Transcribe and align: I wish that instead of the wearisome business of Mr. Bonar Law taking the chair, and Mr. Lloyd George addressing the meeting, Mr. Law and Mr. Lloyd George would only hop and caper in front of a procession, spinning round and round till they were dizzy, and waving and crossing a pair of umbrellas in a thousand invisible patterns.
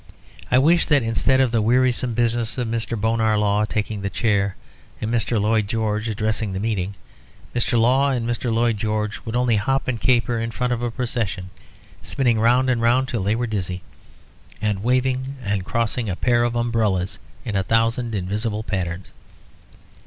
I 0.49 0.57
wish 0.57 0.87
that 0.87 1.03
instead 1.03 1.39
of 1.39 1.51
the 1.51 1.61
wearisome 1.61 2.15
business 2.15 2.57
of 2.57 2.67
Mr. 2.67 2.99
Bonar 2.99 3.37
Law 3.37 3.65
taking 3.65 4.01
the 4.01 4.09
chair, 4.09 4.55
and 4.99 5.13
Mr. 5.13 5.39
Lloyd 5.39 5.67
George 5.67 6.09
addressing 6.09 6.53
the 6.53 6.59
meeting, 6.59 6.95
Mr. 7.53 7.79
Law 7.79 8.09
and 8.09 8.27
Mr. 8.27 8.51
Lloyd 8.51 8.77
George 8.77 9.21
would 9.25 9.35
only 9.35 9.57
hop 9.57 9.87
and 9.87 10.01
caper 10.01 10.39
in 10.39 10.49
front 10.49 10.73
of 10.73 10.81
a 10.81 10.89
procession, 10.89 11.51
spinning 12.01 12.39
round 12.39 12.67
and 12.67 12.81
round 12.81 13.09
till 13.09 13.21
they 13.21 13.35
were 13.35 13.45
dizzy, 13.45 13.83
and 14.59 14.81
waving 14.81 15.35
and 15.43 15.65
crossing 15.65 16.09
a 16.09 16.15
pair 16.15 16.43
of 16.45 16.55
umbrellas 16.55 17.19
in 17.45 17.55
a 17.55 17.61
thousand 17.61 18.15
invisible 18.15 18.63
patterns. 18.63 19.13